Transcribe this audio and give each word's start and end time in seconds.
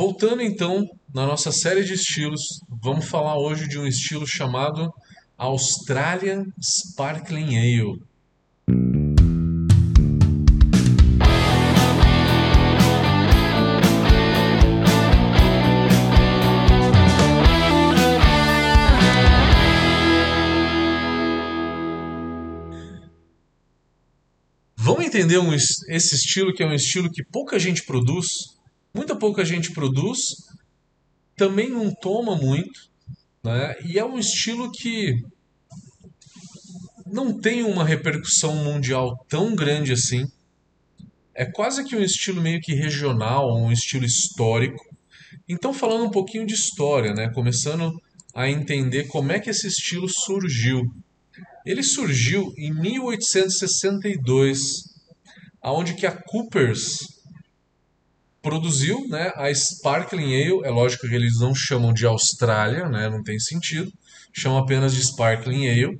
Voltando 0.00 0.40
então 0.40 0.88
na 1.12 1.26
nossa 1.26 1.52
série 1.52 1.84
de 1.84 1.92
estilos, 1.92 2.40
vamos 2.82 3.04
falar 3.04 3.36
hoje 3.36 3.68
de 3.68 3.78
um 3.78 3.86
estilo 3.86 4.26
chamado 4.26 4.90
Australian 5.36 6.46
Sparkling 6.58 7.58
Ale. 7.58 8.02
Vamos 24.78 25.04
entender 25.04 25.36
um, 25.36 25.52
esse 25.52 26.14
estilo 26.14 26.54
que 26.54 26.62
é 26.62 26.66
um 26.66 26.72
estilo 26.72 27.10
que 27.12 27.22
pouca 27.22 27.58
gente 27.58 27.84
produz, 27.84 28.58
muita 28.94 29.16
pouca 29.16 29.44
gente 29.44 29.72
produz, 29.72 30.18
também 31.36 31.70
não 31.70 31.94
toma 31.94 32.36
muito, 32.36 32.90
né? 33.42 33.76
E 33.84 33.98
é 33.98 34.04
um 34.04 34.18
estilo 34.18 34.70
que 34.70 35.14
não 37.06 37.38
tem 37.40 37.62
uma 37.62 37.84
repercussão 37.84 38.54
mundial 38.56 39.16
tão 39.28 39.54
grande 39.54 39.92
assim. 39.92 40.26
É 41.34 41.44
quase 41.44 41.84
que 41.84 41.96
um 41.96 42.02
estilo 42.02 42.42
meio 42.42 42.60
que 42.60 42.74
regional, 42.74 43.56
um 43.56 43.72
estilo 43.72 44.04
histórico. 44.04 44.84
Então, 45.48 45.72
falando 45.72 46.04
um 46.04 46.10
pouquinho 46.10 46.46
de 46.46 46.54
história, 46.54 47.14
né? 47.14 47.30
Começando 47.32 47.92
a 48.34 48.48
entender 48.48 49.08
como 49.08 49.32
é 49.32 49.40
que 49.40 49.50
esse 49.50 49.66
estilo 49.66 50.08
surgiu. 50.08 50.82
Ele 51.64 51.82
surgiu 51.82 52.52
em 52.56 52.72
1862, 52.72 54.58
aonde 55.62 55.94
que 55.94 56.06
a 56.06 56.12
Coopers 56.12 57.19
produziu, 58.42 59.06
né, 59.08 59.32
a 59.36 59.52
Sparkling 59.52 60.34
Ale. 60.34 60.64
É 60.64 60.70
lógico 60.70 61.08
que 61.08 61.14
eles 61.14 61.38
não 61.38 61.54
chamam 61.54 61.92
de 61.92 62.06
Austrália, 62.06 62.88
né, 62.88 63.08
não 63.08 63.22
tem 63.22 63.38
sentido. 63.38 63.90
Chamam 64.32 64.58
apenas 64.58 64.94
de 64.94 65.02
Sparkling 65.02 65.68
Ale. 65.68 65.98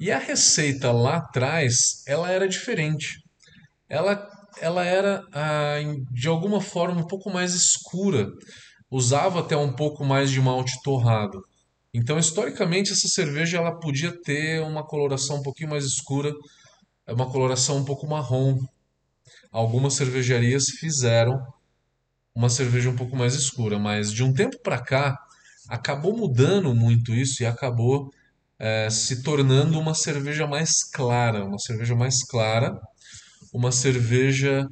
E 0.00 0.10
a 0.10 0.18
receita 0.18 0.90
lá 0.90 1.18
atrás, 1.18 2.02
ela 2.06 2.30
era 2.30 2.48
diferente. 2.48 3.22
Ela, 3.88 4.28
ela 4.60 4.84
era, 4.84 5.22
ah, 5.32 5.76
de 6.10 6.28
alguma 6.28 6.60
forma, 6.60 7.00
um 7.00 7.06
pouco 7.06 7.30
mais 7.30 7.54
escura. 7.54 8.26
Usava 8.90 9.40
até 9.40 9.56
um 9.56 9.72
pouco 9.72 10.04
mais 10.04 10.30
de 10.30 10.40
malte 10.40 10.72
torrado. 10.82 11.40
Então, 11.94 12.18
historicamente, 12.18 12.90
essa 12.90 13.06
cerveja 13.06 13.58
ela 13.58 13.78
podia 13.78 14.12
ter 14.22 14.62
uma 14.62 14.84
coloração 14.84 15.36
um 15.36 15.42
pouquinho 15.42 15.70
mais 15.70 15.84
escura, 15.84 16.32
uma 17.06 17.30
coloração 17.30 17.76
um 17.76 17.84
pouco 17.84 18.06
marrom. 18.06 18.58
Algumas 19.52 19.94
cervejarias 19.94 20.64
fizeram 20.80 21.46
uma 22.34 22.48
cerveja 22.48 22.88
um 22.88 22.96
pouco 22.96 23.14
mais 23.14 23.34
escura, 23.34 23.78
mas 23.78 24.10
de 24.10 24.24
um 24.24 24.32
tempo 24.32 24.58
para 24.62 24.82
cá 24.82 25.16
acabou 25.68 26.16
mudando 26.16 26.74
muito 26.74 27.14
isso 27.14 27.42
e 27.42 27.46
acabou 27.46 28.10
é, 28.58 28.88
se 28.88 29.22
tornando 29.22 29.78
uma 29.78 29.94
cerveja 29.94 30.46
mais 30.46 30.82
clara, 30.82 31.44
uma 31.44 31.58
cerveja 31.58 31.94
mais 31.94 32.24
clara, 32.24 32.80
uma 33.52 33.70
cerveja 33.70 34.66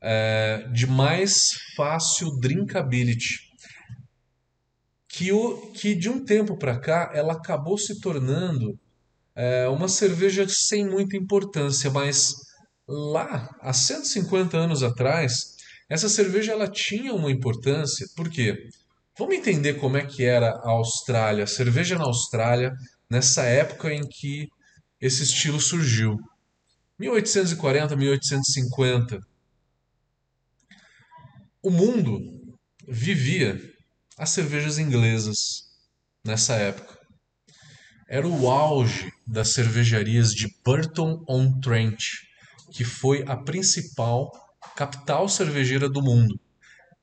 é, 0.00 0.66
de 0.72 0.86
mais 0.86 1.34
fácil 1.76 2.30
drinkability 2.40 3.52
que, 5.12 5.30
o, 5.30 5.70
que 5.72 5.94
de 5.94 6.08
um 6.08 6.24
tempo 6.24 6.56
para 6.56 6.78
cá 6.80 7.10
ela 7.14 7.34
acabou 7.34 7.76
se 7.76 8.00
tornando 8.00 8.78
é, 9.36 9.68
uma 9.68 9.86
cerveja 9.86 10.46
sem 10.48 10.88
muita 10.88 11.18
importância, 11.18 11.90
mas 11.90 12.32
lá, 12.92 13.48
há 13.60 13.72
150 13.72 14.56
anos 14.56 14.82
atrás, 14.82 15.56
essa 15.88 16.08
cerveja 16.08 16.52
ela 16.52 16.68
tinha 16.68 17.14
uma 17.14 17.30
importância, 17.30 18.06
por 18.14 18.28
quê? 18.30 18.68
Vamos 19.18 19.34
entender 19.34 19.74
como 19.74 19.96
é 19.96 20.06
que 20.06 20.24
era 20.24 20.50
a 20.50 20.70
Austrália, 20.70 21.44
a 21.44 21.46
cerveja 21.46 21.98
na 21.98 22.04
Austrália, 22.04 22.72
nessa 23.10 23.42
época 23.44 23.92
em 23.92 24.02
que 24.08 24.48
esse 25.00 25.22
estilo 25.22 25.60
surgiu. 25.60 26.16
1840, 26.98 27.96
1850. 27.96 29.18
O 31.62 31.70
mundo 31.70 32.18
vivia 32.88 33.60
as 34.16 34.30
cervejas 34.30 34.78
inglesas 34.78 35.36
nessa 36.24 36.54
época. 36.54 36.98
Era 38.08 38.26
o 38.26 38.50
auge 38.50 39.10
das 39.26 39.52
cervejarias 39.52 40.32
de 40.32 40.46
Burton-on-Trent, 40.64 41.98
que 42.72 42.84
foi 42.84 43.24
a 43.26 43.36
principal 43.36 44.30
capital 44.74 45.28
cervejeira 45.28 45.88
do 45.88 46.02
mundo. 46.02 46.40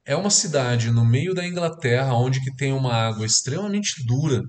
É 0.04 0.16
uma 0.16 0.30
cidade 0.30 0.90
no 0.92 1.06
meio 1.06 1.34
da 1.34 1.46
Inglaterra 1.46 2.14
onde 2.16 2.44
que 2.44 2.56
tem 2.56 2.74
uma 2.74 2.94
água 2.94 3.26
extremamente 3.26 4.04
dura, 4.06 4.44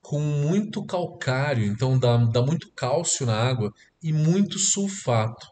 com 0.00 0.20
muito 0.20 0.84
calcário, 0.84 1.64
então 1.64 1.98
dá, 1.98 2.16
dá 2.16 2.42
muito 2.42 2.70
cálcio 2.72 3.26
na 3.26 3.34
água 3.34 3.72
e 4.02 4.12
muito 4.12 4.58
sulfato. 4.58 5.46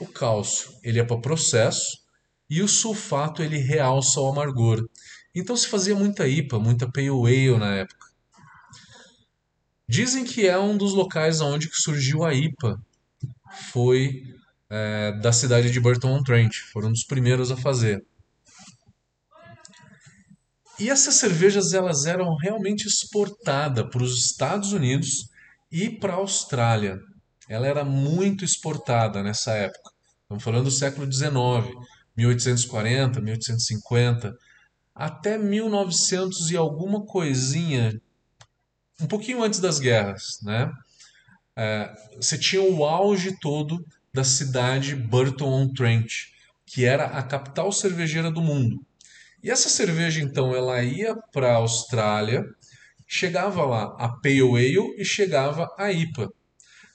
O 0.00 0.06
cálcio 0.06 0.70
ele 0.82 0.98
é 0.98 1.04
para 1.04 1.20
processo 1.20 2.04
e 2.48 2.62
o 2.62 2.68
sulfato 2.68 3.42
ele 3.42 3.58
realça 3.58 4.20
o 4.20 4.28
amargor. 4.28 4.86
Então 5.34 5.56
se 5.56 5.66
fazia 5.66 5.94
muita 5.94 6.28
IPA, 6.28 6.58
muita 6.58 6.90
Pale 6.90 7.08
Ale 7.08 7.58
na 7.58 7.74
época. 7.74 8.06
Dizem 9.88 10.24
que 10.24 10.46
é 10.46 10.58
um 10.58 10.76
dos 10.76 10.92
locais 10.92 11.40
onde 11.40 11.68
surgiu 11.72 12.24
a 12.24 12.32
IPA. 12.32 12.80
Foi 13.70 14.22
é, 14.70 15.12
da 15.20 15.32
cidade 15.32 15.70
de 15.70 15.80
Burton-on-Trent. 15.80 16.54
Foram 16.72 16.88
um 16.88 16.92
dos 16.92 17.04
primeiros 17.04 17.50
a 17.50 17.56
fazer. 17.56 18.04
E 20.78 20.90
essas 20.90 21.14
cervejas 21.14 21.72
elas 21.72 22.04
eram 22.04 22.34
realmente 22.36 22.86
exportadas 22.86 23.88
para 23.88 24.02
os 24.02 24.18
Estados 24.26 24.72
Unidos 24.72 25.28
e 25.70 25.88
para 25.88 26.14
a 26.14 26.16
Austrália. 26.16 26.98
Ela 27.48 27.66
era 27.66 27.84
muito 27.84 28.44
exportada 28.44 29.22
nessa 29.22 29.52
época. 29.52 29.90
Estamos 30.22 30.42
falando 30.42 30.64
do 30.64 30.70
século 30.70 31.10
XIX, 31.10 31.32
1840, 32.16 33.20
1850 33.20 34.34
até 34.94 35.36
1900 35.36 36.50
e 36.50 36.56
alguma 36.56 37.04
coisinha, 37.04 38.00
um 39.00 39.06
pouquinho 39.06 39.42
antes 39.42 39.58
das 39.58 39.80
guerras, 39.80 40.38
né? 40.42 40.70
É, 41.56 41.92
você 42.16 42.38
tinha 42.38 42.62
o 42.62 42.84
auge 42.84 43.38
todo 43.40 43.84
da 44.12 44.24
cidade 44.24 44.94
Burton-on-Trent, 44.94 46.26
que 46.66 46.84
era 46.84 47.06
a 47.06 47.22
capital 47.22 47.70
cervejeira 47.72 48.30
do 48.30 48.40
mundo. 48.40 48.84
E 49.42 49.50
essa 49.50 49.68
cerveja, 49.68 50.20
então, 50.20 50.54
ela 50.54 50.82
ia 50.82 51.14
para 51.32 51.52
a 51.52 51.56
Austrália, 51.56 52.44
chegava 53.06 53.64
lá 53.64 53.94
a 53.98 54.08
Pale 54.08 54.40
Ale 54.40 54.94
e 54.98 55.04
chegava 55.04 55.68
a 55.78 55.92
IPA. 55.92 56.28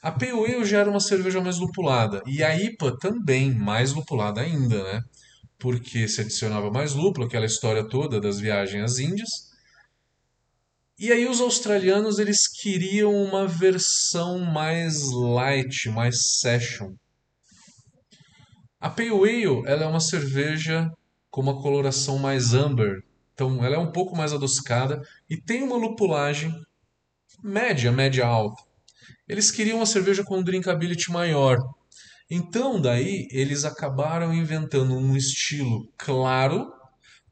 A 0.02 0.12
Pale 0.12 0.32
Ale 0.32 0.66
já 0.66 0.80
era 0.80 0.90
uma 0.90 1.00
cerveja 1.00 1.42
mais 1.42 1.58
lupulada, 1.58 2.22
e 2.26 2.44
a 2.44 2.56
IPA 2.58 2.98
também 2.98 3.54
mais 3.54 3.94
lupulada 3.94 4.42
ainda, 4.42 4.84
né? 4.84 5.04
porque 5.60 6.08
se 6.08 6.22
adicionava 6.22 6.72
mais 6.72 6.94
lúpulo, 6.94 7.28
aquela 7.28 7.46
história 7.46 7.84
toda 7.84 8.20
das 8.20 8.40
viagens 8.40 8.84
às 8.94 8.98
Índias. 8.98 9.49
E 11.00 11.12
aí 11.12 11.28
os 11.28 11.40
australianos 11.40 12.20
eles 12.20 12.48
queriam 12.48 13.14
uma 13.14 13.48
versão 13.48 14.40
mais 14.40 15.12
light, 15.12 15.90
mais 15.90 16.16
session. 16.40 16.94
A 18.80 18.90
Pale 18.90 19.10
Ale 19.10 19.64
ela 19.66 19.84
é 19.84 19.88
uma 19.88 20.00
cerveja 20.00 20.92
com 21.32 21.42
uma 21.42 21.62
coloração 21.62 22.18
mais 22.18 22.54
amber, 22.54 23.04
então 23.34 23.64
ela 23.64 23.76
é 23.76 23.80
um 23.80 23.92
pouco 23.92 24.16
mais 24.16 24.34
adocicada 24.34 25.02
e 25.30 25.38
tem 25.38 25.64
uma 25.64 25.78
lupulagem 25.78 26.54
média, 27.42 27.92
média 27.92 28.26
alta. 28.26 28.62
Eles 29.28 29.52
queriam 29.52 29.78
uma 29.78 29.86
cerveja 29.86 30.24
com 30.24 30.40
um 30.40 30.44
drinkability 30.44 31.12
maior, 31.12 31.58
então, 32.32 32.80
daí, 32.80 33.28
eles 33.32 33.66
acabaram 33.66 34.32
inventando 34.32 34.96
um 34.96 35.18
estilo 35.18 35.92
claro 35.98 36.72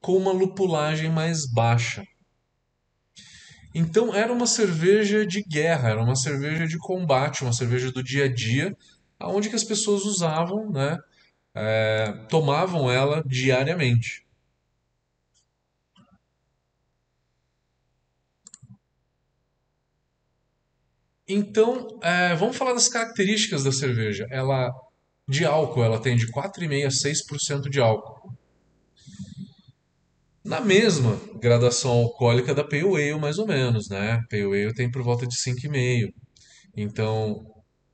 com 0.02 0.18
uma 0.18 0.32
lupulagem 0.32 1.12
mais 1.12 1.46
baixa. 1.46 2.04
Então, 3.74 4.14
era 4.14 4.32
uma 4.32 4.48
cerveja 4.48 5.26
de 5.26 5.44
guerra, 5.44 5.90
era 5.90 6.04
uma 6.04 6.16
cerveja 6.16 6.68
de 6.68 6.78
combate, 6.78 7.44
uma 7.44 7.54
cerveja 7.54 7.92
do 7.92 8.04
dia 8.04 8.26
a 8.26 8.34
dia, 8.34 8.76
onde 9.22 9.50
que 9.50 9.56
as 9.56 9.64
pessoas 9.64 10.04
usavam, 10.04 10.70
né, 10.72 10.98
é, 11.56 12.12
tomavam 12.30 12.92
ela 12.92 13.24
diariamente. 13.26 14.26
Então, 21.28 22.00
é, 22.02 22.36
vamos 22.36 22.56
falar 22.56 22.74
das 22.74 22.88
características 22.88 23.64
da 23.64 23.72
cerveja. 23.72 24.26
Ela 24.32 24.72
de 25.28 25.46
álcool, 25.46 25.84
ela 25.84 26.00
tem 26.02 26.16
de 26.16 26.32
4,5% 26.32 26.86
a 26.86 26.92
6% 26.92 27.70
de 27.70 27.82
álcool. 27.82 28.37
Na 30.48 30.62
mesma 30.62 31.20
gradação 31.42 31.92
alcoólica 31.92 32.56
da 32.56 32.64
Pale 32.64 32.86
Ale, 32.86 33.20
mais 33.20 33.38
ou 33.38 33.46
menos, 33.46 33.90
né? 33.90 34.22
Pale 34.30 34.44
Ale 34.44 34.74
tem 34.74 34.90
por 34.90 35.04
volta 35.04 35.28
de 35.28 35.36
5,5%. 35.36 36.14
Então, 36.74 37.46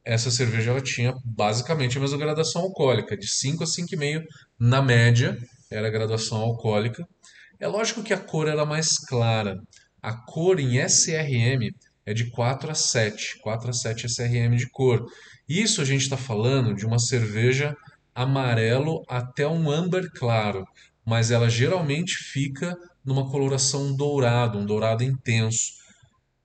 essa 0.05 0.29
cerveja 0.29 0.69
ela 0.69 0.79
tinha 0.79 1.15
basicamente 1.25 1.97
a 1.97 2.01
mesma 2.01 2.15
gradação 2.19 2.61
alcoólica, 2.61 3.17
de 3.17 3.27
5 3.27 3.63
a 3.63 3.65
5,5 3.65 4.23
na 4.59 4.83
média, 4.83 5.35
era 5.71 5.87
a 5.87 5.89
graduação 5.89 6.37
alcoólica. 6.41 7.03
É 7.59 7.67
lógico 7.67 8.03
que 8.03 8.13
a 8.13 8.19
cor 8.19 8.47
era 8.47 8.63
mais 8.67 8.99
clara. 8.99 9.57
A 9.99 10.13
cor 10.13 10.59
em 10.59 10.77
SRM 10.77 11.71
é 12.05 12.13
de 12.13 12.29
4 12.29 12.69
a 12.69 12.75
7, 12.75 13.39
4 13.41 13.71
a 13.71 13.73
7 13.73 14.05
SRM 14.05 14.55
de 14.55 14.69
cor. 14.69 15.03
Isso 15.49 15.81
a 15.81 15.85
gente 15.85 16.01
está 16.01 16.17
falando 16.17 16.75
de 16.75 16.85
uma 16.85 16.99
cerveja 16.99 17.75
amarelo 18.13 19.01
até 19.09 19.47
um 19.47 19.71
amber 19.71 20.07
claro, 20.11 20.63
mas 21.05 21.31
ela 21.31 21.49
geralmente 21.49 22.15
fica 22.15 22.77
numa 23.03 23.29
coloração 23.29 23.95
dourada, 23.95 24.57
um 24.57 24.65
dourado 24.65 25.03
intenso. 25.03 25.73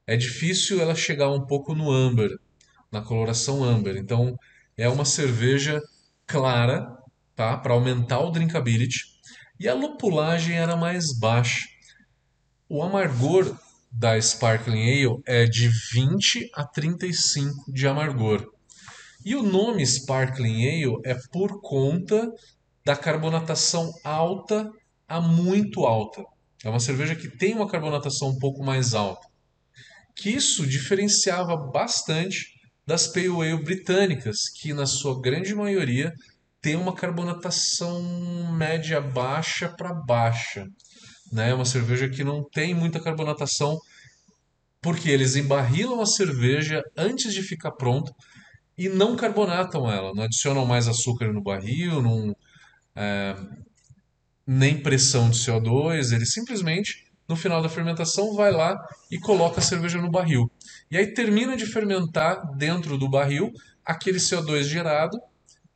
É 0.06 0.16
difícil 0.16 0.80
ela 0.80 0.94
chegar 0.94 1.30
um 1.30 1.46
pouco 1.46 1.74
no 1.74 1.90
amber, 1.90 2.30
na 2.90 3.00
coloração 3.00 3.62
amber. 3.62 3.96
Então 3.96 4.36
é 4.76 4.88
uma 4.88 5.04
cerveja 5.04 5.80
clara, 6.26 6.88
tá? 7.36 7.56
Para 7.56 7.74
aumentar 7.74 8.20
o 8.20 8.30
drinkability. 8.30 9.00
E 9.60 9.68
a 9.68 9.74
lupulagem 9.74 10.56
era 10.56 10.76
mais 10.76 11.16
baixa. 11.18 11.66
O 12.68 12.82
amargor 12.82 13.56
da 13.90 14.20
Sparkling 14.20 14.82
Ale 14.82 15.22
é 15.26 15.44
de 15.46 15.68
20 15.92 16.50
a 16.54 16.64
35 16.64 17.72
de 17.72 17.86
amargor. 17.86 18.46
E 19.24 19.34
o 19.34 19.42
nome 19.42 19.84
Sparkling 19.84 20.66
Ale 20.66 21.00
é 21.04 21.16
por 21.32 21.60
conta 21.60 22.30
da 22.88 22.96
carbonatação 22.96 23.92
alta 24.02 24.66
a 25.06 25.20
muito 25.20 25.84
alta. 25.84 26.24
É 26.64 26.70
uma 26.70 26.80
cerveja 26.80 27.14
que 27.14 27.28
tem 27.28 27.54
uma 27.54 27.68
carbonatação 27.68 28.30
um 28.30 28.38
pouco 28.38 28.64
mais 28.64 28.94
alta. 28.94 29.28
Que 30.16 30.30
isso 30.30 30.66
diferenciava 30.66 31.54
bastante 31.54 32.46
das 32.86 33.06
Pale 33.06 33.28
Ale 33.28 33.62
britânicas, 33.62 34.48
que 34.48 34.72
na 34.72 34.86
sua 34.86 35.20
grande 35.20 35.54
maioria 35.54 36.14
tem 36.62 36.76
uma 36.76 36.94
carbonatação 36.94 38.02
média 38.56 39.02
baixa 39.02 39.68
para 39.68 39.92
baixa. 39.92 40.64
Né? 41.30 41.50
É 41.50 41.54
uma 41.54 41.66
cerveja 41.66 42.08
que 42.08 42.24
não 42.24 42.42
tem 42.42 42.72
muita 42.74 42.98
carbonatação 42.98 43.78
porque 44.80 45.10
eles 45.10 45.36
embarrilam 45.36 46.00
a 46.00 46.06
cerveja 46.06 46.82
antes 46.96 47.34
de 47.34 47.42
ficar 47.42 47.72
pronta 47.72 48.10
e 48.78 48.88
não 48.88 49.14
carbonatam 49.14 49.90
ela, 49.90 50.14
não 50.14 50.22
adicionam 50.22 50.64
mais 50.64 50.88
açúcar 50.88 51.30
no 51.34 51.42
barril, 51.42 52.00
não, 52.00 52.34
nem 54.46 54.80
pressão 54.82 55.28
de 55.28 55.38
CO2, 55.38 56.12
ele 56.12 56.24
simplesmente, 56.24 57.04
no 57.28 57.36
final 57.36 57.62
da 57.62 57.68
fermentação, 57.68 58.34
vai 58.34 58.50
lá 58.50 58.74
e 59.10 59.18
coloca 59.18 59.60
a 59.60 59.62
cerveja 59.62 60.00
no 60.00 60.10
barril. 60.10 60.50
E 60.90 60.96
aí 60.96 61.12
termina 61.12 61.56
de 61.56 61.66
fermentar 61.66 62.40
dentro 62.56 62.96
do 62.96 63.10
barril, 63.10 63.52
aquele 63.84 64.18
CO2 64.18 64.62
gerado 64.62 65.18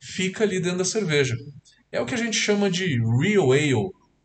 fica 0.01 0.43
ali 0.43 0.59
dentro 0.59 0.79
da 0.79 0.85
cerveja. 0.85 1.35
É 1.91 2.01
o 2.01 2.05
que 2.05 2.15
a 2.15 2.17
gente 2.17 2.35
chama 2.35 2.69
de 2.69 2.99
real 3.21 3.51
ale 3.51 3.73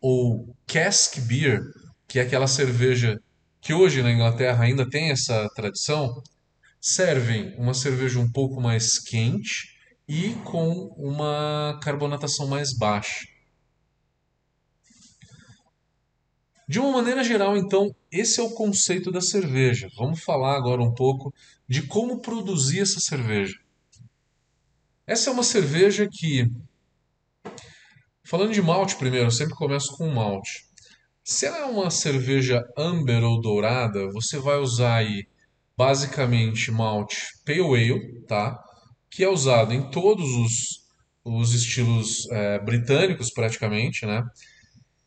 ou 0.01 0.55
cask 0.65 1.19
beer, 1.19 1.61
que 2.07 2.17
é 2.17 2.23
aquela 2.23 2.47
cerveja 2.47 3.19
que 3.61 3.73
hoje 3.73 4.01
na 4.01 4.11
Inglaterra 4.11 4.63
ainda 4.63 4.89
tem 4.89 5.11
essa 5.11 5.47
tradição, 5.55 6.23
servem 6.81 7.53
uma 7.57 7.73
cerveja 7.73 8.19
um 8.19 8.31
pouco 8.31 8.59
mais 8.59 8.97
quente 8.97 9.78
e 10.09 10.33
com 10.43 10.91
uma 10.97 11.79
carbonatação 11.83 12.47
mais 12.47 12.75
baixa. 12.75 13.27
De 16.67 16.79
uma 16.79 16.91
maneira 16.91 17.23
geral, 17.23 17.55
então, 17.55 17.95
esse 18.11 18.39
é 18.39 18.43
o 18.43 18.49
conceito 18.49 19.11
da 19.11 19.21
cerveja. 19.21 19.87
Vamos 19.95 20.23
falar 20.23 20.57
agora 20.57 20.81
um 20.81 20.93
pouco 20.93 21.31
de 21.67 21.83
como 21.83 22.21
produzir 22.21 22.79
essa 22.79 22.99
cerveja. 22.99 23.55
Essa 25.05 25.29
é 25.29 25.33
uma 25.33 25.43
cerveja 25.43 26.07
que, 26.11 26.51
falando 28.23 28.51
de 28.51 28.61
malte 28.63 28.95
primeiro, 28.95 29.27
eu 29.27 29.31
sempre 29.31 29.53
começo 29.53 29.95
com 29.95 30.09
malte. 30.09 30.65
Se 31.23 31.45
ela 31.45 31.59
é 31.59 31.65
uma 31.65 31.91
cerveja 31.91 32.63
amber 32.75 33.23
ou 33.23 33.39
dourada, 33.39 34.11
você 34.11 34.39
vai 34.39 34.57
usar 34.57 34.97
aí 34.97 35.27
basicamente 35.77 36.71
malte 36.71 37.27
pale 37.45 37.61
ale, 37.61 38.21
tá? 38.27 38.59
Que 39.09 39.23
é 39.23 39.29
usado 39.29 39.73
em 39.73 39.89
todos 39.89 40.29
os, 40.35 40.53
os 41.23 41.53
estilos 41.53 42.29
é, 42.31 42.59
britânicos 42.59 43.31
praticamente, 43.31 44.05
né? 44.05 44.23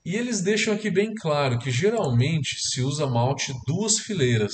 E 0.04 0.16
eles 0.16 0.40
deixam 0.40 0.74
aqui 0.74 0.90
bem 0.90 1.14
claro 1.14 1.58
que 1.58 1.70
geralmente 1.70 2.56
se 2.60 2.80
usa 2.80 3.06
malte 3.06 3.54
duas 3.66 3.98
fileiras, 3.98 4.52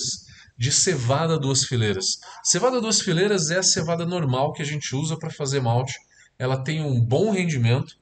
de 0.59 0.71
cevada 0.71 1.39
duas 1.39 1.65
fileiras. 1.65 2.05
Cevada 2.45 2.81
duas 2.81 3.01
fileiras 3.01 3.51
é 3.51 3.59
a 3.59 3.63
cevada 3.63 4.05
normal 4.05 4.53
que 4.53 4.61
a 4.61 4.65
gente 4.65 4.95
usa 4.95 5.17
para 5.17 5.31
fazer 5.31 5.61
malte. 5.61 5.95
Ela 6.39 6.63
tem 6.63 6.83
um 6.83 7.01
bom 7.01 7.31
rendimento 7.31 7.97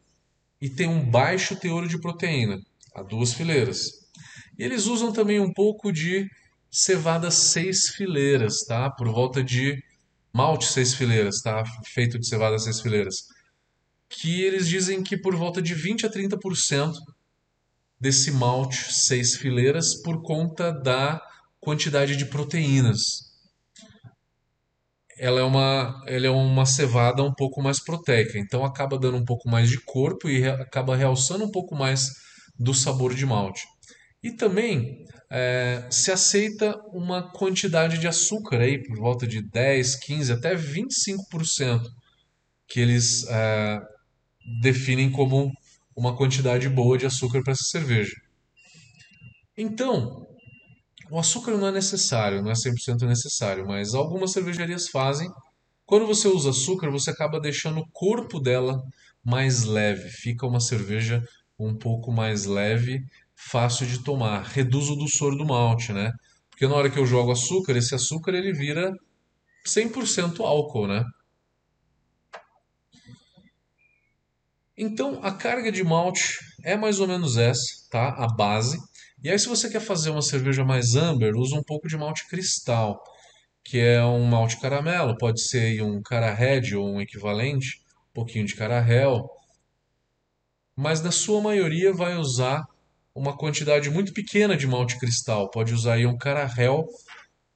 e 0.60 0.68
tem 0.68 0.88
um 0.88 1.08
baixo 1.08 1.54
teor 1.54 1.86
de 1.86 2.00
proteína, 2.00 2.58
a 2.94 3.02
duas 3.02 3.32
fileiras. 3.32 4.06
E 4.58 4.64
eles 4.64 4.86
usam 4.86 5.12
também 5.12 5.38
um 5.38 5.52
pouco 5.52 5.92
de 5.92 6.28
cevada 6.70 7.30
seis 7.30 7.88
fileiras, 7.94 8.64
tá? 8.66 8.90
Por 8.90 9.08
volta 9.08 9.42
de 9.42 9.80
malte 10.36 10.66
seis 10.66 10.92
fileiras, 10.92 11.40
tá? 11.40 11.64
Feito 11.86 12.18
de 12.18 12.28
cevada 12.28 12.58
seis 12.58 12.80
fileiras. 12.80 13.24
Que 14.08 14.42
eles 14.42 14.68
dizem 14.68 15.02
que 15.02 15.16
por 15.16 15.34
volta 15.34 15.62
de 15.62 15.74
20 15.74 16.04
a 16.04 16.10
30% 16.10 16.92
desse 17.98 18.30
malte 18.30 18.92
seis 18.92 19.34
fileiras 19.34 19.94
por 20.02 20.22
conta 20.22 20.70
da 20.70 21.20
quantidade 21.58 22.16
de 22.16 22.26
proteínas. 22.26 23.00
Ela 25.18 25.40
é 25.40 25.42
uma, 25.42 26.04
ela 26.06 26.26
é 26.26 26.30
uma 26.30 26.66
cevada 26.66 27.22
um 27.22 27.32
pouco 27.32 27.62
mais 27.62 27.82
proteica, 27.82 28.38
então 28.38 28.62
acaba 28.62 28.98
dando 28.98 29.16
um 29.16 29.24
pouco 29.24 29.48
mais 29.48 29.70
de 29.70 29.80
corpo 29.82 30.28
e 30.28 30.46
acaba 30.46 30.94
realçando 30.94 31.46
um 31.46 31.50
pouco 31.50 31.74
mais 31.74 32.10
do 32.58 32.74
sabor 32.74 33.14
de 33.14 33.24
malte. 33.24 33.62
E 34.26 34.32
também 34.32 35.06
é, 35.30 35.86
se 35.88 36.10
aceita 36.10 36.76
uma 36.92 37.30
quantidade 37.30 37.96
de 37.96 38.08
açúcar 38.08 38.60
aí 38.60 38.82
por 38.82 38.96
volta 38.96 39.24
de 39.24 39.40
10, 39.40 39.94
15, 40.00 40.32
até 40.32 40.56
25% 40.56 41.80
que 42.66 42.80
eles 42.80 43.24
é, 43.28 43.80
definem 44.60 45.12
como 45.12 45.52
uma 45.94 46.16
quantidade 46.16 46.68
boa 46.68 46.98
de 46.98 47.06
açúcar 47.06 47.40
para 47.44 47.52
essa 47.52 47.62
cerveja. 47.62 48.16
Então, 49.56 50.26
o 51.08 51.20
açúcar 51.20 51.52
não 51.56 51.68
é 51.68 51.70
necessário, 51.70 52.42
não 52.42 52.50
é 52.50 52.54
100% 52.54 53.06
necessário, 53.06 53.64
mas 53.64 53.94
algumas 53.94 54.32
cervejarias 54.32 54.88
fazem. 54.88 55.30
Quando 55.84 56.04
você 56.04 56.26
usa 56.26 56.50
açúcar, 56.50 56.90
você 56.90 57.10
acaba 57.10 57.38
deixando 57.38 57.78
o 57.78 57.88
corpo 57.92 58.40
dela 58.40 58.82
mais 59.22 59.62
leve, 59.62 60.08
fica 60.08 60.44
uma 60.44 60.58
cerveja 60.58 61.22
um 61.56 61.76
pouco 61.78 62.10
mais 62.10 62.44
leve 62.44 63.04
fácil 63.36 63.86
de 63.86 64.02
tomar. 64.02 64.42
Reduz 64.44 64.88
o 64.88 64.96
doçor 64.96 65.36
do 65.36 65.44
malte, 65.44 65.92
né? 65.92 66.10
Porque 66.50 66.66
na 66.66 66.74
hora 66.74 66.90
que 66.90 66.98
eu 66.98 67.06
jogo 67.06 67.32
açúcar, 67.32 67.76
esse 67.76 67.94
açúcar 67.94 68.32
ele 68.34 68.52
vira 68.52 68.92
100% 69.66 70.40
álcool, 70.40 70.86
né? 70.86 71.04
Então, 74.78 75.20
a 75.22 75.32
carga 75.32 75.70
de 75.70 75.82
malte 75.82 76.38
é 76.62 76.76
mais 76.76 77.00
ou 77.00 77.06
menos 77.06 77.36
essa, 77.36 77.88
tá? 77.90 78.08
A 78.08 78.26
base. 78.26 78.78
E 79.22 79.30
aí, 79.30 79.38
se 79.38 79.48
você 79.48 79.70
quer 79.70 79.80
fazer 79.80 80.10
uma 80.10 80.22
cerveja 80.22 80.64
mais 80.64 80.94
amber, 80.94 81.34
usa 81.34 81.56
um 81.56 81.62
pouco 81.62 81.88
de 81.88 81.96
malte 81.96 82.28
cristal, 82.28 83.02
que 83.64 83.78
é 83.78 84.04
um 84.04 84.24
malte 84.24 84.60
caramelo. 84.60 85.16
Pode 85.16 85.40
ser 85.40 85.82
um 85.82 86.02
cara 86.02 86.32
red 86.32 86.74
ou 86.74 86.86
um 86.86 87.00
equivalente, 87.00 87.80
um 88.10 88.14
pouquinho 88.14 88.44
de 88.44 88.54
cara 88.54 88.86
hell. 88.86 89.28
Mas 90.76 91.02
na 91.02 91.10
sua 91.10 91.40
maioria 91.40 91.92
vai 91.92 92.16
usar 92.16 92.62
uma 93.16 93.34
quantidade 93.34 93.88
muito 93.88 94.12
pequena 94.12 94.54
de 94.56 94.66
malte 94.66 94.98
cristal. 94.98 95.50
Pode 95.50 95.72
usar 95.72 95.94
aí 95.94 96.06
um 96.06 96.18
carahel, 96.18 96.86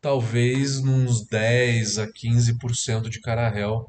talvez 0.01 0.79
uns 0.79 1.27
10 1.27 1.99
a 1.99 2.07
15% 2.07 3.11
de 3.11 3.21
carahel 3.21 3.87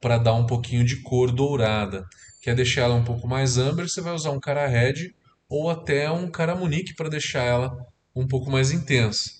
para 0.00 0.16
dar 0.16 0.34
um 0.34 0.46
pouquinho 0.46 0.84
de 0.84 1.02
cor 1.02 1.32
dourada. 1.32 2.06
Quer 2.40 2.54
deixar 2.54 2.82
ela 2.82 2.94
um 2.94 3.04
pouco 3.04 3.26
mais 3.26 3.58
amber, 3.58 3.88
você 3.88 4.00
vai 4.00 4.14
usar 4.14 4.30
um 4.30 4.38
cara 4.38 4.68
red 4.68 5.12
ou 5.48 5.68
até 5.68 6.08
um 6.08 6.30
cara 6.30 6.54
munique 6.54 6.94
para 6.94 7.08
deixar 7.08 7.42
ela 7.42 7.76
um 8.14 8.26
pouco 8.26 8.48
mais 8.48 8.70
intensa 8.70 9.30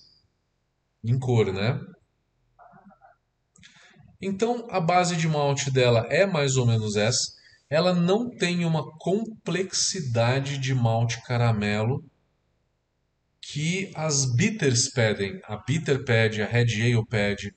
em 1.01 1.17
cor, 1.17 1.53
né? 1.53 1.79
Então 4.21 4.67
a 4.69 4.81
base 4.81 5.15
de 5.15 5.29
malte 5.29 5.71
dela 5.71 6.05
é 6.09 6.25
mais 6.25 6.57
ou 6.57 6.65
menos 6.65 6.97
essa 6.97 7.38
ela 7.69 7.93
não 7.93 8.29
tem 8.29 8.65
uma 8.65 8.83
complexidade 8.97 10.57
de 10.57 10.73
malte 10.73 11.21
caramelo 11.23 12.03
que 13.41 13.91
as 13.95 14.25
bitters 14.25 14.89
pedem. 14.89 15.39
A 15.43 15.57
bitter 15.57 16.03
pede, 16.03 16.41
a 16.41 16.47
red 16.47 16.81
ale 16.81 17.05
pede, 17.05 17.53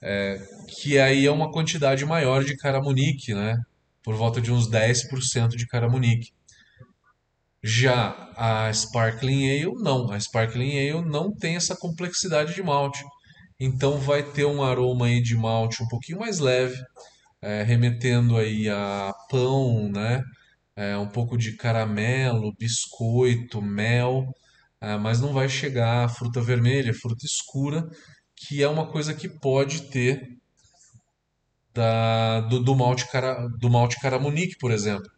é, 0.00 0.38
que 0.68 0.98
aí 0.98 1.26
é 1.26 1.30
uma 1.30 1.50
quantidade 1.50 2.04
maior 2.06 2.44
de 2.44 2.56
caramunique, 2.56 3.34
né? 3.34 3.56
Por 4.02 4.14
volta 4.14 4.40
de 4.40 4.52
uns 4.52 4.70
10% 4.70 5.48
de 5.56 5.66
caramunique. 5.66 6.32
Já 7.62 8.32
a 8.36 8.72
Sparkling 8.72 9.50
Ale, 9.50 9.74
não. 9.82 10.10
A 10.12 10.18
Sparkling 10.18 10.78
Ale 10.78 11.04
não 11.04 11.34
tem 11.34 11.56
essa 11.56 11.76
complexidade 11.76 12.54
de 12.54 12.62
malte. 12.62 13.04
Então 13.58 13.98
vai 13.98 14.22
ter 14.22 14.44
um 14.44 14.62
aroma 14.62 15.06
aí 15.06 15.20
de 15.20 15.36
malte 15.36 15.82
um 15.82 15.88
pouquinho 15.88 16.20
mais 16.20 16.38
leve, 16.38 16.80
é, 17.42 17.62
remetendo 17.62 18.36
aí 18.36 18.68
a 18.68 19.12
pão, 19.30 19.90
né? 19.90 20.22
é, 20.78 20.96
um 20.96 21.08
pouco 21.08 21.36
de 21.36 21.56
caramelo, 21.56 22.54
biscoito, 22.56 23.60
mel, 23.60 24.32
é, 24.80 24.96
mas 24.96 25.20
não 25.20 25.32
vai 25.32 25.48
chegar 25.48 26.08
fruta 26.08 26.40
vermelha, 26.40 26.94
fruta 26.94 27.26
escura, 27.26 27.84
que 28.36 28.62
é 28.62 28.68
uma 28.68 28.86
coisa 28.86 29.12
que 29.12 29.28
pode 29.28 29.90
ter 29.90 30.38
da, 31.74 32.42
do, 32.42 32.62
do, 32.62 32.76
malte, 32.76 33.10
cara, 33.10 33.48
do 33.58 33.68
malte 33.68 33.98
Caramunique, 34.00 34.56
por 34.56 34.70
exemplo. 34.70 35.10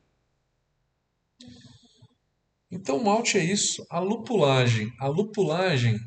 Então, 2.71 2.97
o 2.97 3.05
malte 3.05 3.37
é 3.37 3.45
isso. 3.45 3.85
A 3.91 3.99
lupulagem. 3.99 4.91
A 4.99 5.09
lupulagem 5.09 5.99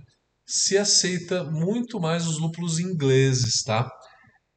se 0.47 0.79
aceita 0.79 1.43
muito 1.43 1.99
mais 1.99 2.25
os 2.25 2.39
lúpulos 2.39 2.79
ingleses, 2.79 3.61
tá? 3.63 3.87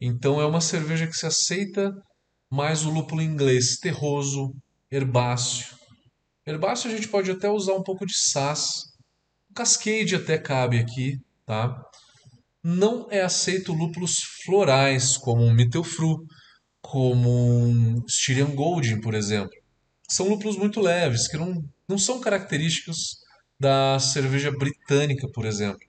Então, 0.00 0.40
é 0.40 0.46
uma 0.46 0.60
cerveja 0.60 1.06
que 1.06 1.16
se 1.16 1.26
aceita 1.26 1.92
mais 2.50 2.84
o 2.84 2.90
lúpulo 2.90 3.22
inglês, 3.22 3.76
terroso, 3.76 4.54
herbáceo. 4.90 5.76
Herbáceo 6.46 6.90
a 6.90 6.94
gente 6.94 7.08
pode 7.08 7.30
até 7.30 7.50
usar 7.50 7.74
um 7.74 7.82
pouco 7.82 8.06
de 8.06 8.16
sas. 8.16 8.68
Cascade 9.54 10.14
até 10.14 10.38
cabe 10.38 10.78
aqui, 10.78 11.18
tá? 11.44 11.82
Não 12.62 13.06
é 13.10 13.22
aceito 13.22 13.72
lúpulos 13.72 14.18
florais, 14.44 15.16
como 15.16 15.42
um 15.42 15.52
Mittelfru, 15.52 16.24
como 16.80 17.30
um 17.30 18.04
Styrian 18.06 18.54
Golding, 18.54 19.00
por 19.00 19.14
exemplo. 19.14 19.54
São 20.08 20.28
lúpulos 20.28 20.56
muito 20.56 20.80
leves, 20.80 21.26
que 21.26 21.36
não, 21.36 21.64
não 21.88 21.98
são 21.98 22.20
característicos 22.20 23.16
da 23.58 23.98
cerveja 23.98 24.52
britânica, 24.52 25.28
por 25.32 25.46
exemplo. 25.46 25.80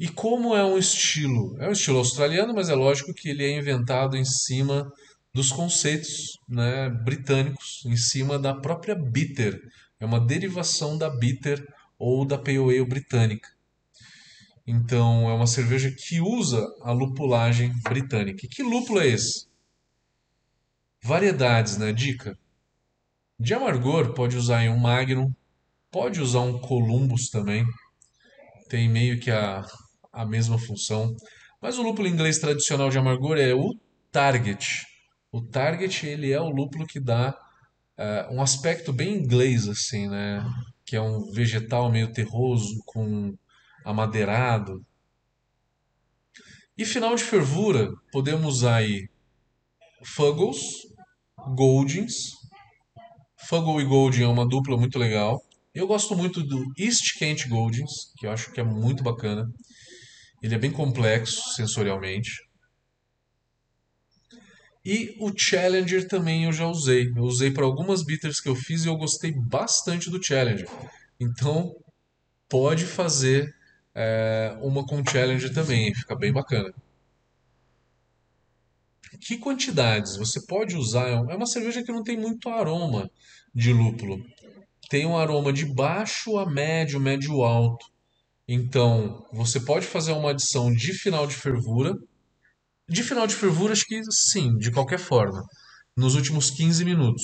E 0.00 0.08
como 0.08 0.56
é 0.56 0.64
um 0.64 0.78
estilo? 0.78 1.54
É 1.60 1.68
um 1.68 1.72
estilo 1.72 1.98
australiano, 1.98 2.54
mas 2.54 2.70
é 2.70 2.74
lógico 2.74 3.12
que 3.12 3.28
ele 3.28 3.44
é 3.44 3.58
inventado 3.58 4.16
em 4.16 4.24
cima 4.24 4.90
dos 5.30 5.52
conceitos 5.52 6.38
né, 6.48 6.88
britânicos, 6.88 7.84
em 7.84 7.98
cima 7.98 8.38
da 8.38 8.54
própria 8.54 8.94
bitter. 8.94 9.60
É 10.00 10.06
uma 10.06 10.18
derivação 10.18 10.96
da 10.96 11.10
bitter 11.10 11.62
ou 11.98 12.24
da 12.24 12.38
pale 12.38 12.56
ale 12.56 12.82
britânica. 12.86 13.50
Então, 14.66 15.28
é 15.28 15.34
uma 15.34 15.46
cerveja 15.46 15.94
que 15.94 16.18
usa 16.18 16.66
a 16.80 16.92
lupulagem 16.92 17.70
britânica. 17.82 18.46
E 18.46 18.48
que 18.48 18.62
lúpulo 18.62 19.00
é 19.00 19.08
esse? 19.08 19.48
Variedades, 21.02 21.76
né? 21.76 21.92
Dica. 21.92 22.38
De 23.38 23.52
amargor, 23.52 24.14
pode 24.14 24.34
usar 24.34 24.64
em 24.64 24.70
um 24.70 24.78
Magnum, 24.78 25.30
pode 25.90 26.22
usar 26.22 26.40
um 26.40 26.58
Columbus 26.58 27.28
também. 27.28 27.66
Tem 28.70 28.88
meio 28.88 29.18
que 29.18 29.30
a, 29.30 29.64
a 30.12 30.24
mesma 30.24 30.58
função. 30.58 31.14
Mas 31.60 31.78
o 31.78 31.82
lúpulo 31.82 32.08
inglês 32.08 32.38
tradicional 32.38 32.90
de 32.90 32.98
amargor 32.98 33.36
é 33.36 33.54
o 33.54 33.74
Target. 34.10 34.86
O 35.30 35.40
Target 35.40 36.06
ele 36.06 36.32
é 36.32 36.40
o 36.40 36.48
lúpulo 36.48 36.86
que 36.86 36.98
dá 36.98 37.36
uh, 37.98 38.34
um 38.34 38.42
aspecto 38.42 38.92
bem 38.92 39.14
inglês 39.14 39.68
assim, 39.68 40.08
né? 40.08 40.44
Que 40.84 40.96
é 40.96 41.00
um 41.00 41.30
vegetal 41.30 41.90
meio 41.90 42.12
terroso 42.12 42.82
com 42.86 43.34
amadeirado. 43.84 44.84
E 46.76 46.84
final 46.84 47.14
de 47.14 47.22
fervura, 47.22 47.90
podemos 48.10 48.56
usar 48.56 48.76
aí 48.76 49.08
Fuggles, 50.02 50.86
Goldings. 51.54 52.32
Fuggle 53.48 53.80
e 53.80 53.84
Golding 53.84 54.22
é 54.22 54.28
uma 54.28 54.46
dupla 54.46 54.76
muito 54.76 54.98
legal. 54.98 55.42
Eu 55.74 55.86
gosto 55.86 56.16
muito 56.16 56.42
do 56.42 56.64
East 56.78 57.18
Kent 57.18 57.48
Goldings, 57.48 58.12
que 58.16 58.26
eu 58.26 58.32
acho 58.32 58.52
que 58.52 58.60
é 58.60 58.64
muito 58.64 59.02
bacana. 59.02 59.46
Ele 60.42 60.54
é 60.54 60.58
bem 60.58 60.70
complexo 60.70 61.54
sensorialmente. 61.54 62.48
E 64.84 65.14
o 65.20 65.30
Challenger 65.36 66.08
também 66.08 66.44
eu 66.44 66.52
já 66.52 66.66
usei. 66.66 67.12
Eu 67.14 67.24
usei 67.24 67.50
para 67.50 67.64
algumas 67.64 68.02
bitters 68.02 68.40
que 68.40 68.48
eu 68.48 68.56
fiz 68.56 68.84
e 68.84 68.88
eu 68.88 68.96
gostei 68.96 69.32
bastante 69.32 70.08
do 70.08 70.22
Challenger. 70.22 70.68
Então, 71.18 71.76
pode 72.48 72.86
fazer 72.86 73.54
é, 73.94 74.56
uma 74.62 74.84
com 74.86 75.04
Challenger 75.04 75.52
também, 75.52 75.94
fica 75.94 76.16
bem 76.16 76.32
bacana. 76.32 76.72
Que 79.20 79.36
quantidades? 79.36 80.16
Você 80.16 80.46
pode 80.46 80.76
usar. 80.76 81.08
É 81.08 81.36
uma 81.36 81.46
cerveja 81.46 81.82
que 81.82 81.92
não 81.92 82.02
tem 82.02 82.16
muito 82.16 82.48
aroma 82.48 83.10
de 83.54 83.72
lúpulo. 83.72 84.24
Tem 84.88 85.04
um 85.04 85.16
aroma 85.16 85.52
de 85.52 85.66
baixo 85.66 86.38
a 86.38 86.48
médio, 86.48 86.98
médio 86.98 87.42
alto. 87.42 87.86
Então, 88.52 89.24
você 89.32 89.60
pode 89.60 89.86
fazer 89.86 90.10
uma 90.10 90.30
adição 90.30 90.72
de 90.72 90.92
final 90.92 91.24
de 91.24 91.36
fervura. 91.36 91.94
De 92.88 93.00
final 93.04 93.24
de 93.24 93.36
fervura, 93.36 93.72
acho 93.72 93.86
que 93.86 94.02
sim, 94.10 94.56
de 94.58 94.72
qualquer 94.72 94.98
forma. 94.98 95.46
Nos 95.96 96.16
últimos 96.16 96.50
15 96.50 96.84
minutos. 96.84 97.22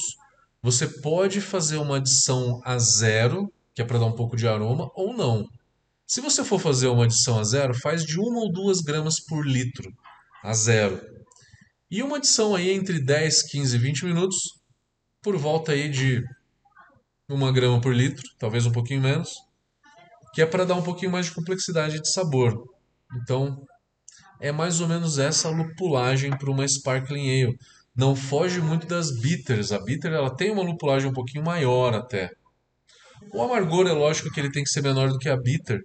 Você 0.62 0.86
pode 0.86 1.40
fazer 1.40 1.78
uma 1.78 1.96
adição 1.96 2.60
a 2.64 2.78
zero, 2.78 3.52
que 3.74 3.82
é 3.82 3.84
para 3.84 3.98
dar 3.98 4.04
um 4.06 4.14
pouco 4.14 4.36
de 4.36 4.46
aroma, 4.46 4.88
ou 4.94 5.16
não. 5.16 5.44
Se 6.06 6.20
você 6.20 6.44
for 6.44 6.60
fazer 6.60 6.86
uma 6.86 7.06
adição 7.06 7.40
a 7.40 7.42
zero, 7.42 7.74
faz 7.74 8.04
de 8.04 8.20
uma 8.20 8.38
ou 8.38 8.52
duas 8.52 8.80
gramas 8.80 9.18
por 9.18 9.44
litro 9.44 9.92
a 10.44 10.54
zero. 10.54 11.00
E 11.90 12.04
uma 12.04 12.18
adição 12.18 12.54
aí 12.54 12.70
entre 12.70 13.00
10, 13.00 13.50
15 13.50 13.74
e 13.74 13.78
20 13.80 14.04
minutos, 14.04 14.36
por 15.20 15.36
volta 15.36 15.72
aí 15.72 15.88
de 15.88 16.22
uma 17.28 17.50
grama 17.50 17.80
por 17.80 17.92
litro, 17.92 18.22
talvez 18.38 18.64
um 18.64 18.70
pouquinho 18.70 19.00
menos 19.00 19.44
que 20.36 20.42
é 20.42 20.46
para 20.46 20.66
dar 20.66 20.74
um 20.74 20.82
pouquinho 20.82 21.10
mais 21.10 21.24
de 21.24 21.32
complexidade 21.32 21.98
de 21.98 22.12
sabor. 22.12 22.68
Então, 23.16 23.66
é 24.38 24.52
mais 24.52 24.82
ou 24.82 24.86
menos 24.86 25.18
essa 25.18 25.48
lupulagem 25.48 26.36
para 26.36 26.50
uma 26.50 26.68
Sparkling 26.68 27.42
Ale. 27.42 27.58
Não 27.96 28.14
foge 28.14 28.60
muito 28.60 28.86
das 28.86 29.18
bitters. 29.18 29.72
A 29.72 29.82
bitter 29.82 30.12
ela 30.12 30.28
tem 30.28 30.52
uma 30.52 30.62
lupulagem 30.62 31.08
um 31.08 31.14
pouquinho 31.14 31.42
maior 31.42 31.94
até. 31.94 32.30
O 33.32 33.40
amargor 33.40 33.86
é 33.86 33.92
lógico 33.92 34.30
que 34.30 34.38
ele 34.38 34.52
tem 34.52 34.62
que 34.62 34.68
ser 34.68 34.82
menor 34.82 35.08
do 35.08 35.18
que 35.18 35.30
a 35.30 35.38
bitter. 35.38 35.82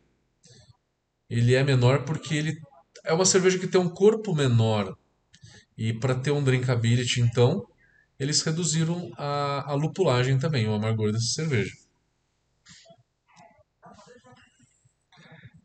Ele 1.30 1.56
é 1.56 1.64
menor 1.64 2.04
porque 2.04 2.36
ele 2.36 2.60
é 3.06 3.14
uma 3.14 3.24
cerveja 3.24 3.58
que 3.58 3.68
tem 3.68 3.80
um 3.80 3.88
corpo 3.88 4.36
menor. 4.36 4.94
E 5.78 5.94
para 5.94 6.14
ter 6.14 6.32
um 6.32 6.44
drinkability, 6.44 7.22
então, 7.22 7.66
eles 8.20 8.42
reduziram 8.42 9.14
a, 9.18 9.72
a 9.72 9.76
lupulagem 9.76 10.38
também, 10.38 10.68
o 10.68 10.74
amargor 10.74 11.14
dessa 11.14 11.28
cerveja. 11.28 11.72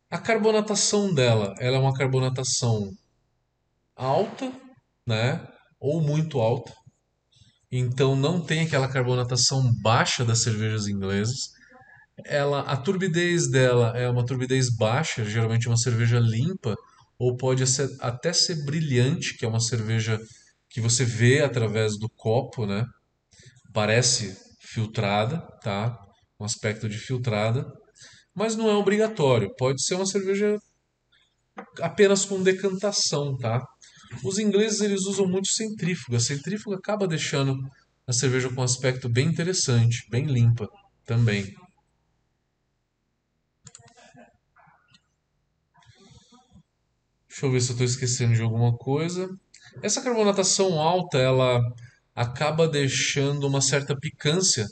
A 0.08 0.18
carbonatação 0.18 1.12
dela, 1.12 1.52
ela 1.58 1.76
é 1.76 1.80
uma 1.80 1.92
carbonatação 1.92 2.92
alta, 3.96 4.52
né? 5.04 5.44
Ou 5.80 6.00
muito 6.00 6.40
alta. 6.40 6.72
Então 7.72 8.14
não 8.14 8.40
tem 8.40 8.60
aquela 8.60 8.88
carbonatação 8.88 9.72
baixa 9.82 10.24
das 10.24 10.42
cervejas 10.42 10.86
inglesas. 10.86 11.50
Ela, 12.24 12.60
a 12.60 12.76
turbidez 12.76 13.50
dela 13.50 13.98
é 13.98 14.08
uma 14.08 14.24
turbidez 14.24 14.70
baixa, 14.70 15.24
geralmente 15.24 15.66
uma 15.66 15.76
cerveja 15.76 16.20
limpa, 16.20 16.76
ou 17.18 17.36
pode 17.36 17.66
ser, 17.66 17.90
até 18.00 18.32
ser 18.32 18.64
brilhante, 18.64 19.36
que 19.36 19.44
é 19.44 19.48
uma 19.48 19.60
cerveja 19.60 20.20
que 20.70 20.80
você 20.80 21.04
vê 21.04 21.42
através 21.42 21.98
do 21.98 22.08
copo, 22.08 22.64
né? 22.64 22.86
Parece 23.72 24.36
filtrada, 24.60 25.40
tá? 25.62 25.98
Um 26.38 26.44
aspecto 26.44 26.88
de 26.88 26.96
filtrada 26.96 27.66
mas 28.36 28.54
não 28.54 28.68
é 28.68 28.74
obrigatório. 28.74 29.50
Pode 29.56 29.82
ser 29.82 29.94
uma 29.94 30.04
cerveja 30.04 30.58
apenas 31.80 32.26
com 32.26 32.42
decantação, 32.42 33.36
tá? 33.38 33.66
Os 34.22 34.38
ingleses 34.38 34.82
eles 34.82 35.06
usam 35.06 35.26
muito 35.26 35.48
centrífuga. 35.48 36.18
A 36.18 36.20
centrífuga 36.20 36.76
acaba 36.76 37.08
deixando 37.08 37.56
a 38.06 38.12
cerveja 38.12 38.50
com 38.50 38.60
um 38.60 38.64
aspecto 38.64 39.08
bem 39.08 39.26
interessante, 39.26 40.06
bem 40.10 40.26
limpa 40.26 40.68
também. 41.06 41.44
Deixa 47.26 47.46
eu 47.46 47.52
ver 47.52 47.60
se 47.60 47.70
eu 47.70 47.72
estou 47.72 47.86
esquecendo 47.86 48.34
de 48.34 48.42
alguma 48.42 48.76
coisa. 48.76 49.28
Essa 49.82 50.02
carbonatação 50.02 50.78
alta, 50.78 51.18
ela 51.18 51.60
acaba 52.14 52.68
deixando 52.68 53.46
uma 53.46 53.60
certa 53.60 53.96
picância 53.96 54.66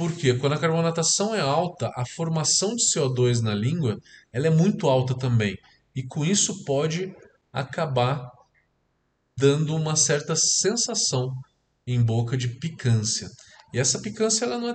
porque 0.00 0.32
quando 0.32 0.54
a 0.54 0.58
carbonatação 0.58 1.34
é 1.34 1.42
alta, 1.42 1.92
a 1.94 2.06
formação 2.16 2.74
de 2.74 2.82
CO2 2.86 3.42
na 3.42 3.54
língua 3.54 3.98
ela 4.32 4.46
é 4.46 4.50
muito 4.50 4.88
alta 4.88 5.14
também. 5.14 5.54
E 5.94 6.02
com 6.02 6.24
isso 6.24 6.64
pode 6.64 7.14
acabar 7.52 8.26
dando 9.36 9.76
uma 9.76 9.96
certa 9.96 10.34
sensação 10.34 11.30
em 11.86 12.02
boca 12.02 12.34
de 12.34 12.48
picância. 12.48 13.28
E 13.74 13.78
essa 13.78 14.00
picância 14.00 14.46
ela 14.46 14.56
não 14.56 14.70
é 14.70 14.74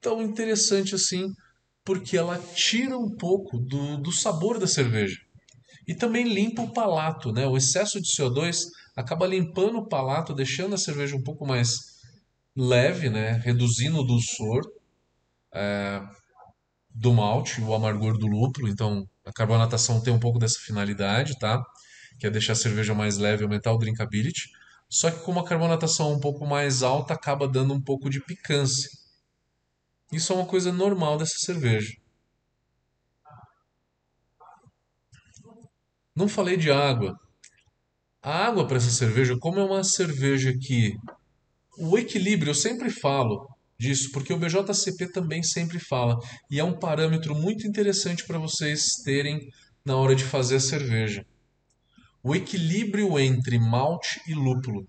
tão 0.00 0.20
interessante 0.20 0.96
assim, 0.96 1.28
porque 1.84 2.16
ela 2.16 2.40
tira 2.56 2.98
um 2.98 3.14
pouco 3.14 3.56
do, 3.56 3.98
do 3.98 4.10
sabor 4.10 4.58
da 4.58 4.66
cerveja. 4.66 5.16
E 5.86 5.94
também 5.94 6.24
limpa 6.26 6.62
o 6.62 6.72
palato, 6.72 7.30
né? 7.30 7.46
O 7.46 7.56
excesso 7.56 8.00
de 8.00 8.08
CO2 8.18 8.64
acaba 8.96 9.28
limpando 9.28 9.78
o 9.78 9.86
palato, 9.86 10.34
deixando 10.34 10.74
a 10.74 10.78
cerveja 10.78 11.14
um 11.14 11.22
pouco 11.22 11.46
mais 11.46 11.91
leve, 12.56 13.08
né, 13.08 13.40
reduzindo 13.44 14.00
o 14.00 14.06
dulçor 14.06 14.62
é, 15.54 16.02
do 16.90 17.12
malte, 17.12 17.60
o 17.60 17.74
amargor 17.74 18.18
do 18.18 18.26
lúpulo. 18.26 18.68
Então, 18.68 19.08
a 19.24 19.32
carbonatação 19.32 20.02
tem 20.02 20.12
um 20.12 20.20
pouco 20.20 20.38
dessa 20.38 20.58
finalidade, 20.60 21.38
tá? 21.38 21.62
Que 22.18 22.26
é 22.26 22.30
deixar 22.30 22.52
a 22.52 22.56
cerveja 22.56 22.94
mais 22.94 23.18
leve, 23.18 23.44
aumentar 23.44 23.72
o 23.72 23.78
drinkability. 23.78 24.50
Só 24.88 25.10
que 25.10 25.20
como 25.20 25.40
a 25.40 25.44
carbonatação 25.44 26.12
um 26.12 26.20
pouco 26.20 26.46
mais 26.46 26.82
alta, 26.82 27.14
acaba 27.14 27.48
dando 27.48 27.72
um 27.74 27.80
pouco 27.80 28.10
de 28.10 28.20
picância. 28.20 28.90
Isso 30.12 30.32
é 30.32 30.36
uma 30.36 30.46
coisa 30.46 30.70
normal 30.70 31.16
dessa 31.16 31.38
cerveja. 31.38 31.94
Não 36.14 36.28
falei 36.28 36.56
de 36.58 36.70
água. 36.70 37.18
A 38.22 38.46
água 38.46 38.66
para 38.66 38.76
essa 38.76 38.90
cerveja, 38.90 39.36
como 39.38 39.58
é 39.58 39.64
uma 39.64 39.82
cerveja 39.82 40.52
que 40.60 40.94
o 41.78 41.98
equilíbrio, 41.98 42.50
eu 42.50 42.54
sempre 42.54 42.90
falo 42.90 43.48
disso, 43.78 44.10
porque 44.12 44.32
o 44.32 44.38
BJCP 44.38 45.10
também 45.10 45.42
sempre 45.42 45.78
fala, 45.78 46.16
e 46.50 46.60
é 46.60 46.64
um 46.64 46.78
parâmetro 46.78 47.34
muito 47.34 47.66
interessante 47.66 48.24
para 48.24 48.38
vocês 48.38 48.96
terem 49.04 49.50
na 49.84 49.96
hora 49.96 50.14
de 50.14 50.22
fazer 50.22 50.56
a 50.56 50.60
cerveja. 50.60 51.26
O 52.22 52.34
equilíbrio 52.34 53.18
entre 53.18 53.58
malte 53.58 54.20
e 54.28 54.34
lúpulo. 54.34 54.86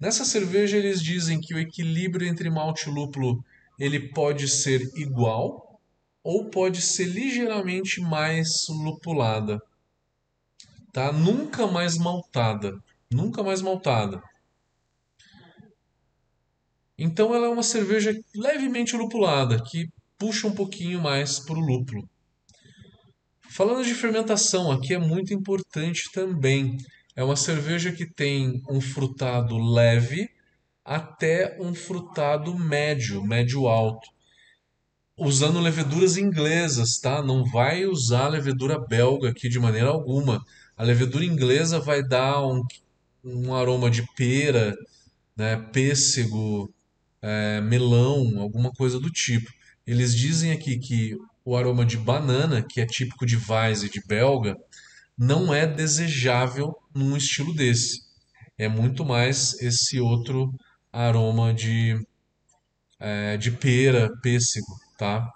Nessa 0.00 0.24
cerveja 0.24 0.76
eles 0.76 1.02
dizem 1.02 1.40
que 1.40 1.54
o 1.54 1.58
equilíbrio 1.58 2.26
entre 2.26 2.48
malte 2.48 2.88
e 2.88 2.92
lúpulo 2.92 3.44
ele 3.78 4.08
pode 4.12 4.48
ser 4.48 4.80
igual 4.96 5.78
ou 6.22 6.48
pode 6.48 6.80
ser 6.80 7.04
ligeiramente 7.04 8.00
mais 8.00 8.48
lupulada. 8.68 9.60
Tá? 10.92 11.12
Nunca 11.12 11.66
mais 11.66 11.98
maltada, 11.98 12.72
nunca 13.10 13.42
mais 13.42 13.60
maltada. 13.60 14.22
Então 16.98 17.34
ela 17.34 17.46
é 17.46 17.50
uma 17.50 17.62
cerveja 17.62 18.18
levemente 18.34 18.96
lupulada, 18.96 19.62
que 19.62 19.88
puxa 20.18 20.46
um 20.46 20.54
pouquinho 20.54 21.00
mais 21.00 21.38
para 21.38 21.58
o 21.58 21.60
lúpulo. 21.60 22.08
Falando 23.50 23.84
de 23.84 23.94
fermentação, 23.94 24.70
aqui 24.70 24.94
é 24.94 24.98
muito 24.98 25.32
importante 25.32 26.10
também. 26.12 26.76
É 27.14 27.24
uma 27.24 27.36
cerveja 27.36 27.92
que 27.92 28.06
tem 28.06 28.62
um 28.68 28.80
frutado 28.80 29.56
leve 29.56 30.28
até 30.84 31.56
um 31.60 31.74
frutado 31.74 32.54
médio, 32.54 33.22
médio 33.24 33.66
alto. 33.66 34.08
Usando 35.18 35.60
leveduras 35.60 36.16
inglesas, 36.16 36.98
tá? 36.98 37.22
Não 37.22 37.44
vai 37.44 37.86
usar 37.86 38.28
levedura 38.28 38.78
belga 38.78 39.30
aqui 39.30 39.48
de 39.48 39.58
maneira 39.58 39.88
alguma. 39.88 40.44
A 40.76 40.84
levedura 40.84 41.24
inglesa 41.24 41.80
vai 41.80 42.06
dar 42.06 42.46
um, 42.46 42.62
um 43.24 43.54
aroma 43.54 43.90
de 43.90 44.06
pera, 44.14 44.76
né, 45.34 45.56
pêssego, 45.72 46.70
é, 47.22 47.60
melão, 47.60 48.40
alguma 48.40 48.70
coisa 48.72 48.98
do 49.00 49.10
tipo. 49.10 49.50
Eles 49.86 50.14
dizem 50.14 50.52
aqui 50.52 50.78
que 50.78 51.16
o 51.44 51.56
aroma 51.56 51.84
de 51.84 51.96
banana, 51.96 52.62
que 52.62 52.80
é 52.80 52.86
típico 52.86 53.24
de 53.24 53.36
Weiss 53.36 53.82
e 53.82 53.90
de 53.90 54.00
belga, 54.06 54.56
não 55.16 55.54
é 55.54 55.66
desejável 55.66 56.76
num 56.94 57.16
estilo 57.16 57.54
desse. 57.54 58.00
É 58.58 58.68
muito 58.68 59.04
mais 59.04 59.54
esse 59.60 60.00
outro 60.00 60.52
aroma 60.92 61.52
de, 61.54 61.98
é, 62.98 63.36
de 63.36 63.50
pera, 63.52 64.10
pêssego, 64.22 64.66
tá? 64.98 65.30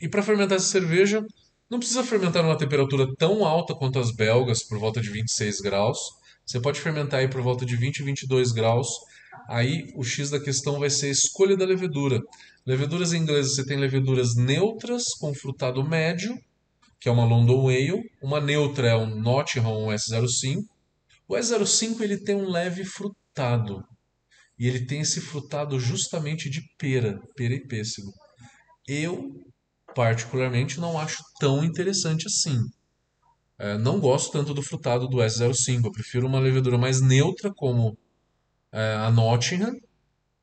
E 0.00 0.08
para 0.08 0.22
fermentar 0.22 0.56
essa 0.56 0.66
cerveja, 0.66 1.24
não 1.68 1.78
precisa 1.78 2.02
fermentar 2.02 2.42
numa 2.42 2.58
temperatura 2.58 3.06
tão 3.16 3.44
alta 3.44 3.74
quanto 3.74 3.98
as 3.98 4.10
belgas, 4.10 4.62
por 4.62 4.78
volta 4.78 5.00
de 5.00 5.10
26 5.10 5.60
graus. 5.60 5.98
Você 6.44 6.58
pode 6.58 6.80
fermentar 6.80 7.20
aí 7.20 7.28
por 7.28 7.42
volta 7.42 7.64
de 7.64 7.76
20 7.76 7.98
e 7.98 8.02
22 8.02 8.50
graus 8.50 8.88
Aí 9.48 9.90
o 9.94 10.04
X 10.04 10.30
da 10.30 10.40
questão 10.40 10.78
vai 10.78 10.90
ser 10.90 11.06
a 11.06 11.10
escolha 11.10 11.56
da 11.56 11.64
levedura. 11.64 12.20
Leveduras 12.66 13.12
inglesas 13.12 13.54
você 13.54 13.64
tem 13.64 13.78
leveduras 13.78 14.34
neutras 14.36 15.14
com 15.18 15.34
frutado 15.34 15.82
médio, 15.82 16.36
que 17.00 17.08
é 17.08 17.12
uma 17.12 17.24
London 17.24 17.68
Ale. 17.68 18.02
Uma 18.22 18.40
neutra 18.40 18.88
é 18.88 18.96
um 18.96 19.14
Nottingham 19.14 19.84
um 19.84 19.88
S05. 19.88 20.62
O 21.26 21.34
S05 21.34 22.00
ele 22.00 22.18
tem 22.18 22.34
um 22.34 22.48
leve 22.48 22.84
frutado. 22.84 23.82
E 24.58 24.66
ele 24.66 24.84
tem 24.84 25.00
esse 25.00 25.20
frutado 25.20 25.80
justamente 25.80 26.50
de 26.50 26.60
pera, 26.76 27.18
pera 27.34 27.54
e 27.54 27.66
pêssego. 27.66 28.12
Eu, 28.86 29.30
particularmente, 29.94 30.78
não 30.78 30.98
acho 30.98 31.22
tão 31.38 31.64
interessante 31.64 32.26
assim. 32.26 32.58
É, 33.58 33.78
não 33.78 34.00
gosto 34.00 34.32
tanto 34.32 34.52
do 34.52 34.62
frutado 34.62 35.08
do 35.08 35.18
S05. 35.18 35.84
Eu 35.84 35.92
prefiro 35.92 36.26
uma 36.26 36.40
levedura 36.40 36.76
mais 36.76 37.00
neutra, 37.00 37.50
como 37.54 37.96
a 38.72 39.10
Nottingham, 39.10 39.76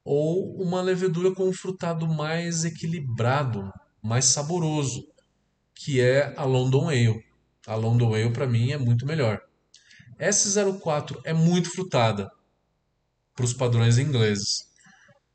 ou 0.04 0.56
uma 0.62 0.82
levedura 0.82 1.34
com 1.34 1.50
um 1.50 1.54
frutado 1.54 2.08
mais 2.08 2.64
equilibrado, 2.64 3.72
mais 4.02 4.26
saboroso, 4.26 5.06
que 5.76 6.00
é 6.00 6.34
a 6.38 6.46
London 6.46 6.90
Ale. 6.90 7.24
A 7.66 7.76
London 7.76 8.14
Ale 8.14 8.32
para 8.32 8.48
mim 8.48 8.72
é 8.72 8.78
muito 8.78 9.06
melhor. 9.06 9.42
S04 10.18 11.20
é 11.26 11.34
muito 11.34 11.70
frutada 11.70 12.30
para 13.36 13.46
os 13.46 13.54
padrões 13.54 13.98
ingleses, 13.98 14.64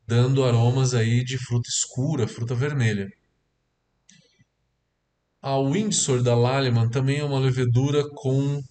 dando 0.06 0.42
aromas 0.42 0.94
aí 0.94 1.22
de 1.22 1.36
fruta 1.36 1.68
escura, 1.68 2.26
fruta 2.26 2.54
vermelha. 2.54 3.08
A 5.40 5.58
Windsor 5.58 6.22
da 6.22 6.34
Lallemand 6.34 6.88
também 6.88 7.18
é 7.18 7.24
uma 7.24 7.38
levedura 7.38 8.08
com 8.14 8.62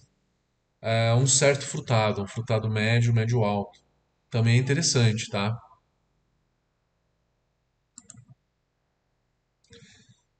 é, 0.80 1.14
um 1.14 1.26
certo 1.26 1.64
frutado, 1.64 2.22
um 2.22 2.26
frutado 2.26 2.68
médio, 2.68 3.14
médio 3.14 3.44
alto 3.44 3.82
também 4.32 4.56
é 4.56 4.60
interessante, 4.60 5.28
tá? 5.28 5.54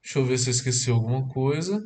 Deixa 0.01 0.17
eu 0.17 0.25
ver 0.25 0.37
se 0.39 0.49
eu 0.49 0.51
esqueci 0.51 0.89
alguma 0.89 1.27
coisa. 1.27 1.79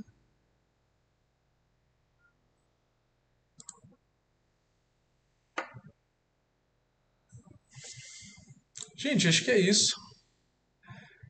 Gente, 8.98 9.28
acho 9.28 9.44
que 9.44 9.52
é 9.52 9.60
isso. 9.60 9.94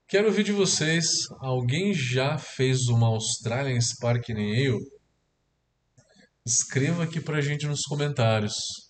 Quero 0.08 0.28
ouvir 0.28 0.44
de 0.44 0.52
vocês. 0.52 1.08
Alguém 1.40 1.92
já 1.94 2.38
fez 2.38 2.88
uma 2.88 3.08
Australian 3.08 3.82
Sparkling 3.82 4.68
Ale? 4.68 4.80
Escreva 6.46 7.04
aqui 7.04 7.20
pra 7.20 7.42
gente 7.42 7.66
nos 7.66 7.82
comentários. 7.82 8.87